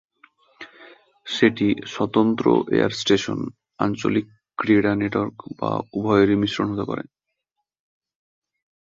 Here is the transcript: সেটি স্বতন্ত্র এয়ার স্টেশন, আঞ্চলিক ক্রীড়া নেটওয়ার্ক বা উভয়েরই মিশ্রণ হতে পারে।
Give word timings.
সেটি 1.27 1.67
স্বতন্ত্র 1.93 2.45
এয়ার 2.75 2.91
স্টেশন, 2.93 3.39
আঞ্চলিক 3.79 4.25
ক্রীড়া 4.57 4.93
নেটওয়ার্ক 4.95 5.37
বা 5.59 5.71
উভয়েরই 5.93 6.37
মিশ্রণ 6.41 6.67
হতে 6.71 6.85
পারে। 6.89 7.03